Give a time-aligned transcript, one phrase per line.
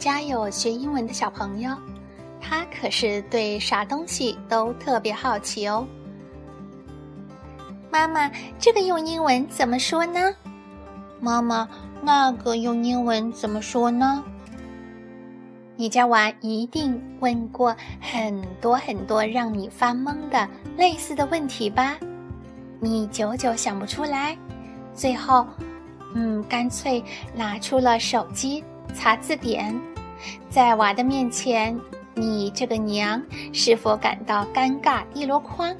[0.00, 1.76] 家有学英文的小朋友，
[2.40, 5.86] 他可是对啥东西都特别好奇哦。
[7.92, 10.34] 妈妈，这个用英文怎么说呢？
[11.20, 11.68] 妈妈，
[12.02, 14.24] 那个用英文怎么说呢？
[15.76, 20.48] 你家娃一定问过很多很多让你发懵的
[20.78, 21.98] 类似的问题吧？
[22.80, 24.34] 你久久想不出来，
[24.94, 25.46] 最后，
[26.14, 27.04] 嗯，干脆
[27.34, 29.78] 拿出了手机查字典。
[30.48, 31.78] 在娃的面前，
[32.14, 35.74] 你这个娘是否感到尴尬一箩筐？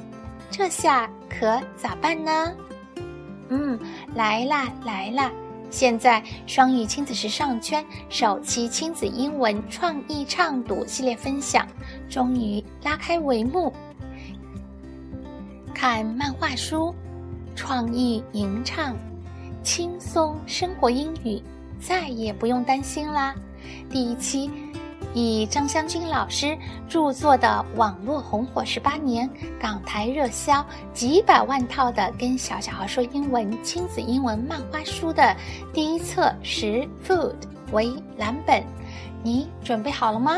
[0.51, 2.53] 这下可咋办呢？
[3.49, 3.79] 嗯，
[4.15, 5.31] 来啦来啦！
[5.71, 11.65] 现在双语亲子时尚圈首期亲子英文创意畅读系列分享
[12.09, 13.73] 终于拉开帷幕。
[15.73, 16.93] 看漫画书，
[17.55, 18.97] 创意吟唱，
[19.63, 21.41] 轻松生活英语，
[21.79, 23.35] 再也不用担心啦！
[23.91, 24.51] 第一期。
[25.13, 26.57] 以张湘军老师
[26.89, 35.35] 著作的网络红火十八年、港台热销几百万套的《跟小小孩说英文》亲子英文漫画书的
[35.73, 37.33] 第一册《食 Food》
[37.73, 38.63] 为蓝本，
[39.25, 40.37] 你准备好了吗？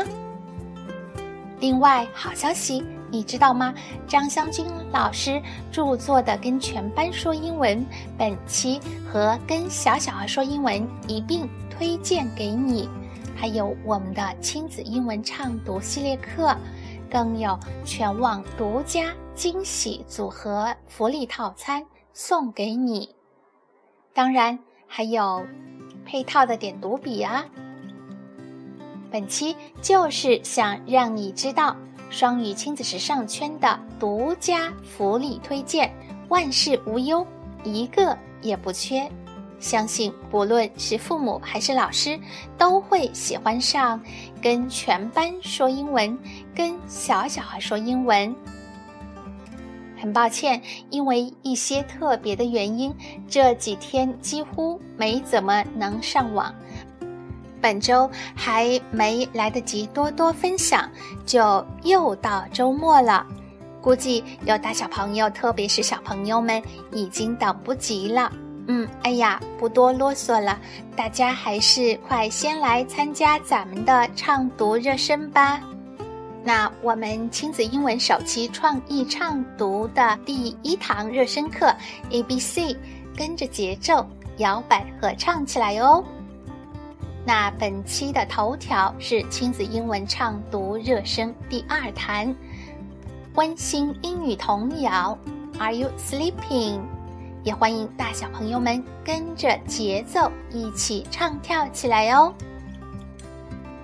[1.59, 3.75] 另外，好消息，你知道吗？
[4.07, 5.39] 张湘军老师
[5.71, 7.77] 著作的《跟全班说英文》
[8.17, 12.89] 本期和《跟小小孩说英文》一并推荐给你。
[13.43, 16.55] 还有我们的亲子英文畅读系列课，
[17.11, 23.13] 更有全网独家惊喜组合福利套餐送给你。
[24.13, 25.45] 当然还有
[26.05, 27.43] 配套的点读笔啊！
[29.11, 31.75] 本期就是想让你知道
[32.09, 35.93] 双语亲子时尚圈的独家福利推荐，
[36.29, 37.27] 万事无忧，
[37.65, 39.11] 一个也不缺。
[39.63, 42.19] 相信不论是父母还是老师，
[42.57, 43.97] 都会喜欢上
[44.41, 46.19] 跟全班说英文，
[46.53, 48.35] 跟小小孩说英文。
[49.97, 52.93] 很抱歉，因为一些特别的原因，
[53.25, 56.53] 这几天几乎没怎么能上网。
[57.61, 60.91] 本周还没来得及多多分享，
[61.25, 63.25] 就又到周末了。
[63.81, 68.29] 估计有大小朋友，特别是小朋友们，已经等不及了。
[68.67, 70.57] 嗯，哎呀，不多啰嗦了，
[70.95, 75.59] 大家还是快先来参加咱们的畅读热身吧。
[76.45, 81.73] 那我们亲子英文首期创意畅读的第一堂热身课
[82.11, 82.77] A B C，
[83.17, 84.05] 跟着节奏
[84.37, 86.03] 摇摆合唱起来哦。
[87.25, 92.35] 那本期的头条是亲子英文畅读热身第二弹，
[93.35, 95.17] 温馨英语童谣
[95.59, 96.81] ，Are you sleeping？
[97.43, 102.33] 也欢迎大小朋友们跟着节奏一起唱跳起来哦！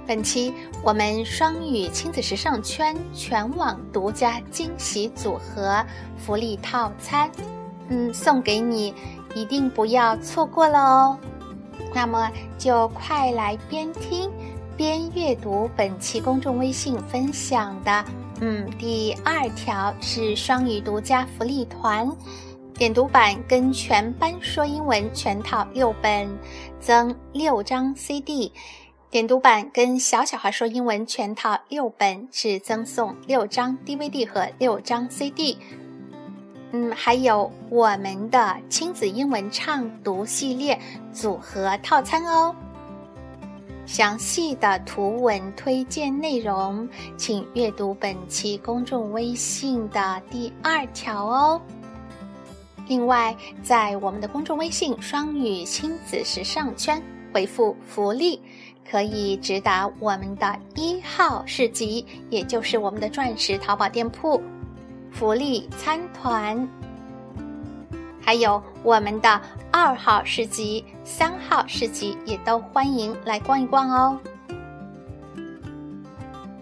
[0.08, 5.86] 本期我们双语亲子时尚圈全网独家惊喜组合
[6.18, 7.30] 福利套餐，
[7.90, 8.94] 嗯，送给你，
[9.36, 11.18] 一定不要错过了哦！
[11.94, 14.32] 那么就快来边听
[14.78, 18.06] 边阅读本期公众微信分享的，
[18.40, 22.10] 嗯，第二条是双语独家福利团。
[22.80, 26.40] 点读版跟全班说英文全套六本，
[26.80, 28.54] 增六张 CD；
[29.12, 35.58] 点读版跟小小孩说英文全套六本，是赠送六张 DVD 和六张 CD。
[36.72, 40.80] 嗯，还有我们的亲子英文唱读系列
[41.12, 42.56] 组合套餐哦。
[43.86, 46.88] 详细的图文推荐内容，
[47.18, 51.62] 请阅读本期公众微信的第二条哦。
[52.90, 57.00] 另外，在我们的公众微信“双语亲子时尚圈”
[57.32, 58.42] 回复“福利”，
[58.90, 64.42] 可以直达我们的一号市集，也就是我们的钻石淘宝店铺
[65.12, 66.68] 福利参团。
[68.20, 69.40] 还有我们的
[69.72, 74.20] 二号市集、三号市集，也都欢迎来逛一逛哦。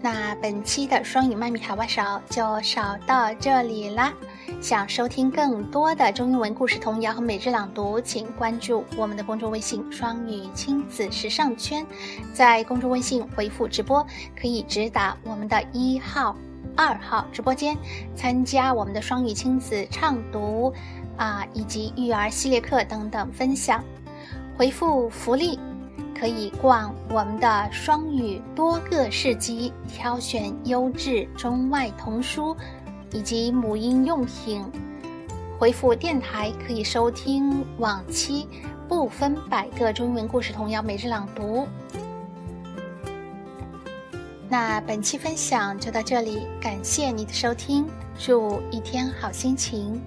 [0.02, 4.12] 那本期的双语麦米塔哇少就少到这里啦。
[4.60, 11.86] 想收听更多的中英文故事童谣和每日朗读，请关注我们的公众微信“双语亲子时尚圈”。
[12.34, 14.04] 在公众微信回复“直播”，
[14.36, 16.36] 可以直达我们的一号、
[16.76, 17.76] 二号直播间，
[18.16, 20.74] 参加我们的双语亲子畅读
[21.16, 23.82] 啊，以及育儿系列课等等分享。
[24.56, 25.56] 回复福利，
[26.18, 32.56] 可以逛我们的双语多个市集，挑选优质中外童书。
[33.12, 34.64] 以及母婴用品，
[35.58, 38.46] 回复电台可以收听往期
[38.88, 41.66] 不分百个中文故事童谣每日朗读。
[44.48, 47.86] 那本期分享就到这里，感谢你的收听，
[48.18, 50.00] 祝一天好心情。